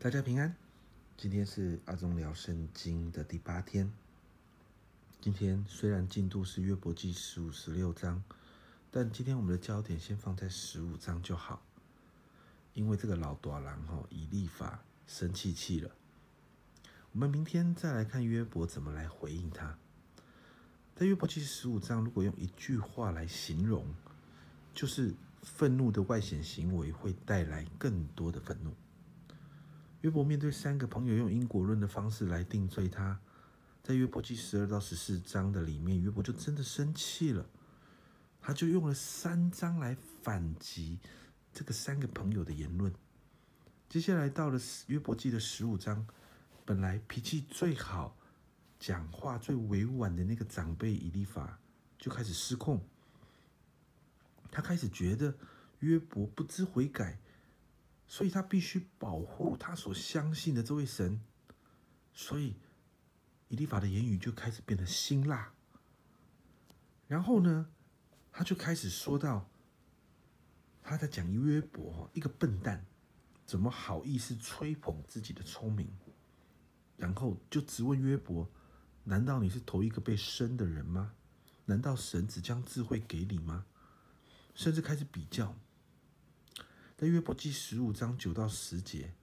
[0.00, 0.54] 大家平安。
[1.16, 3.92] 今天是阿忠聊圣经的第八天。
[5.20, 8.22] 今天虽然进度是约伯记十五、十六章，
[8.92, 11.60] 但今天我们的焦点先放在十五章就好，
[12.74, 15.90] 因为这个老短郎哈以立法生气气了。
[17.10, 19.76] 我们明天再来看约伯怎么来回应他。
[20.94, 23.84] 在约伯记十五章，如果用一句话来形容，
[24.72, 25.12] 就是
[25.42, 28.72] 愤怒的外显行为会带来更多的愤怒。
[30.02, 33.18] 约伯面对三个朋友用因果论的方式来定罪他，
[33.82, 37.44] 在约伯记十二到十四章的里面，约伯就真的生气了，
[38.40, 41.00] 他就用了三章来反击
[41.52, 42.92] 这个三个朋友的言论。
[43.88, 46.06] 接下来到了约伯记的十五章，
[46.64, 48.16] 本来脾气最好、
[48.78, 51.58] 讲话最委婉的那个长辈以利法
[51.98, 52.80] 就开始失控，
[54.50, 55.34] 他开始觉得
[55.80, 57.18] 约伯不知悔改。
[58.08, 61.20] 所以他必须保护他所相信的这位神，
[62.14, 62.56] 所以
[63.48, 65.52] 以利法的言语就开始变得辛辣。
[67.06, 67.70] 然后呢，
[68.32, 69.50] 他就开始说到，
[70.82, 72.86] 他在讲约伯一个笨蛋，
[73.44, 75.90] 怎么好意思吹捧自己的聪明？
[76.96, 78.50] 然后就质问约伯：
[79.04, 81.12] 难道你是头一个被生的人吗？
[81.66, 83.66] 难道神只将智慧给你吗？
[84.54, 85.54] 甚至开始比较。
[86.98, 89.14] 在约伯记十五章九到十节，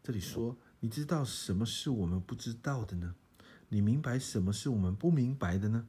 [0.00, 3.16] 这里说：“你知道什么是我们不知道的呢？
[3.68, 5.88] 你明白什么是我们不明白的呢？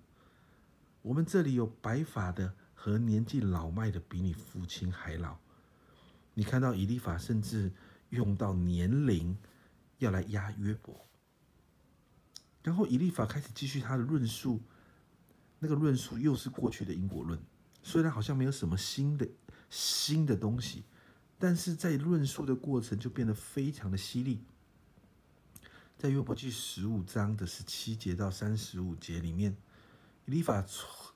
[1.03, 5.37] 我们这里有白发的和年纪老迈的，比你父亲还老。
[6.33, 7.71] 你看到以利法甚至
[8.09, 9.37] 用到年龄
[9.99, 11.07] 要来压约伯，
[12.63, 14.59] 然后以利法开始继续他的论述，
[15.59, 17.39] 那个论述又是过去的因果论，
[17.83, 19.29] 虽然好像没有什么新的
[19.69, 20.83] 新的东西。”
[21.39, 24.41] 但是在论述的过程就变得非常的犀利。
[25.95, 29.55] 在约伯记十五章的十七节到三十五节里面，
[30.25, 30.65] 以利法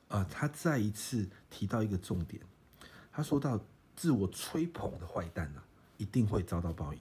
[0.08, 2.42] 啊，他再一次提到一个重点，
[3.12, 3.64] 他说到
[3.96, 5.64] 自我吹捧的坏蛋啊，
[5.98, 7.00] 一定会遭到报应。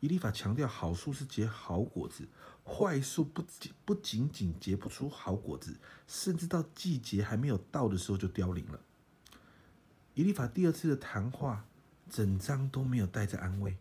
[0.00, 2.28] 以利法强调，好树是结好果子，
[2.64, 8.80] 坏树不仅不仅仅结不出好果子，甚至到季节还没有到的时候就凋零了。
[10.14, 11.64] 以利法第二次的谈话。
[12.08, 13.76] 整章都没有带着安慰，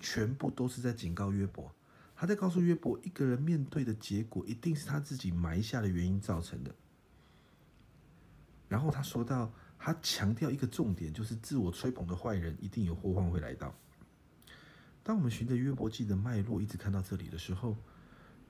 [0.00, 1.70] 全部都是在警告约伯。
[2.14, 6.72] 他在告诉约伯，一个人面对的结果，一定是他自己埋下的原因造成的。
[8.68, 13.74] 然后他说到，他强调一个重点，就是自我吹捧的坏人一定有祸患会来到。
[15.02, 17.76] 当我们循着约伯记的脉络一直看到这里的时候，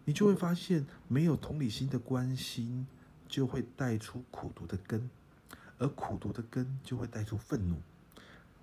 [0.05, 2.87] 你就会发现，没有同理心的关心，
[3.27, 5.09] 就会带出苦毒的根，
[5.79, 7.81] 而苦毒的根就会带出愤怒。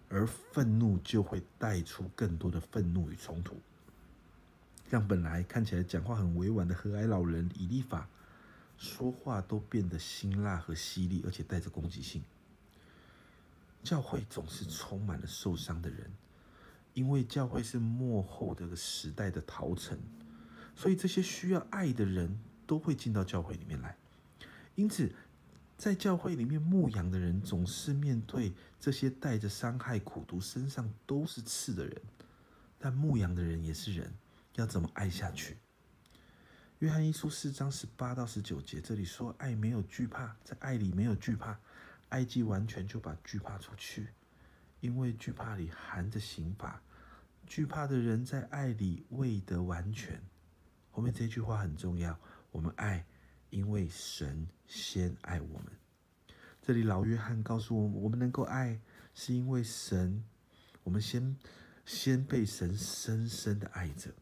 [0.10, 3.56] 而愤怒就会带出更多的愤怒与冲突，
[4.90, 8.10] 让本来看起来讲话很委婉的和蔼老人以利法，
[8.78, 12.24] 说话都变得辛辣和犀利，而且带着攻击性。
[13.84, 16.12] 教会总是充满了受伤的人，
[16.96, 19.98] 因为教会是幕后这个时代的陶城，
[20.76, 23.96] 所以这些需要爱的人都会进到教会里面来，
[24.74, 25.12] 因此。
[25.80, 32.02] 在教会里面牧羊的人，总是面对这些带着伤害、苦毒、身上都是刺的人。
[32.78, 34.14] 但牧羊的人也是人，
[34.56, 35.56] 要怎么爱下去？
[36.80, 41.58] 约翰一书四章十八到十九节，这里说：爱没有惧怕，在爱里没有惧怕，
[42.10, 44.10] 爱既完全，就把惧怕出去，
[44.82, 46.82] 因为惧怕里含着刑罚。
[47.48, 50.22] 惧怕的人在爱里未得完全。
[50.92, 52.20] 后面这句话很重要，
[52.52, 53.06] 我们爱。
[53.50, 55.68] 因为神先爱我们，
[56.62, 58.80] 这里老约翰告诉我们，我们能够爱，
[59.16, 60.24] 是因为神，
[60.84, 61.36] 我们先
[61.86, 64.14] 先被神深深的爱着。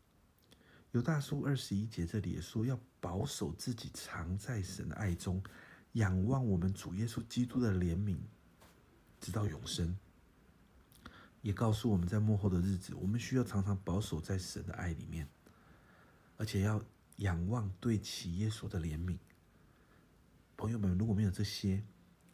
[0.91, 5.43] 有大叔二十一节这里也说，要保守自己藏在神的爱中，
[5.93, 8.17] 仰望我们主耶稣基督的怜悯，
[9.19, 9.97] 直到永生。
[11.41, 15.27] 也告诉我们在幕后的日子，我们需要常常保守在神的爱里面，
[16.37, 16.81] 而且要。
[17.17, 19.17] 仰望对齐耶稣的怜悯，
[20.55, 21.83] 朋友们，如果没有这些，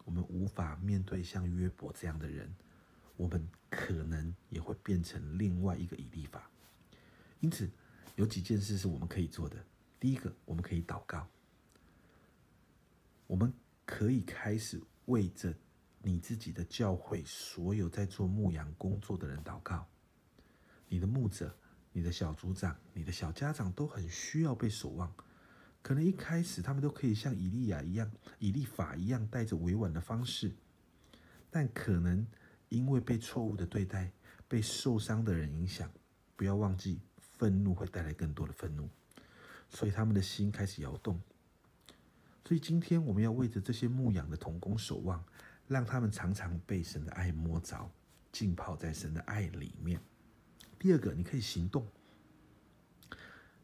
[0.03, 2.53] 我们无法面对像约伯这样的人，
[3.15, 6.50] 我们可能也会变成另外一个以利法。
[7.39, 7.69] 因此，
[8.15, 9.65] 有几件事是我们可以做的。
[10.01, 11.25] 第一个，我们可以祷告，
[13.25, 13.53] 我们
[13.85, 15.56] 可以开始为着
[16.01, 19.88] 你自己的教会所有在做牧羊工作的人祷告，
[20.89, 21.56] 你的牧者。
[21.94, 25.13] 你的小组长、你的小家长都很需要被守望。
[25.81, 30.51] 可能一开始他们都可以像以利亚一样、以利法一样，带着委婉的方式，
[31.51, 32.25] 但可能
[32.69, 34.12] 因为被错误的对待、
[34.48, 35.92] 被受伤的人影响，
[36.36, 38.90] 不要忘记，愤怒会带来更多的愤怒，
[39.69, 41.22] 所以他们的心开始摇动。
[42.45, 45.24] 所以今天我们要为着这些牧养的童工守望，
[45.68, 47.92] 让他们常常被神的爱摸着，
[48.31, 50.00] 浸泡在神的爱里面。
[50.83, 51.88] 第二个，你可以行动。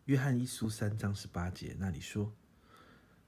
[0.06, 2.34] 约翰一书三章十八节那里说：“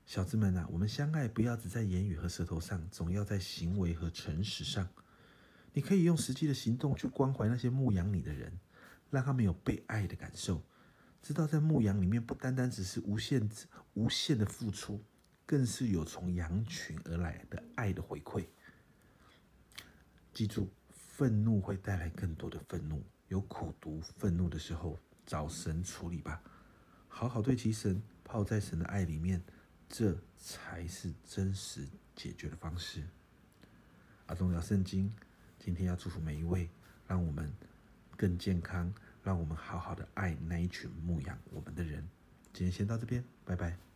[0.07, 4.87] 小子们啊，我们相爱，不要只在言语和舌头上，总要在行为和诚实上。
[5.73, 8.57] 你可以用实际的行动去关怀那些牧养你的人，
[9.09, 10.63] 让他们有被爱的感受，
[11.21, 13.49] 知道在牧养里面不单单只是无限
[13.95, 15.03] 无限的付出。”
[15.45, 18.45] 更是有从羊群而来的爱的回馈。
[20.33, 23.03] 记住，愤怒会带来更多的愤怒，
[24.01, 26.41] 愤怒的时候，找神处理吧，
[27.07, 29.41] 好好对其神，泡在神的爱里面，
[29.87, 33.03] 这才是真实解决的方式。
[34.25, 35.13] 阿忠聊圣经，
[35.59, 36.69] 今天要祝福每一位，
[37.07, 37.51] 让我们
[38.15, 38.93] 更健康，
[39.23, 42.07] 让我们好好的爱那一群牧养我们的人。
[42.53, 43.90] 今天先到这边，拜拜。